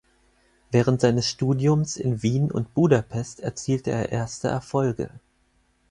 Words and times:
Während 0.71 0.99
seines 0.99 1.29
Studiums 1.29 1.95
in 1.95 2.23
Wien 2.23 2.49
und 2.51 2.73
Budapest 2.73 3.39
erzielte 3.39 3.91
er 3.91 4.11
erste 4.11 4.47
Erfolge. 4.47 5.11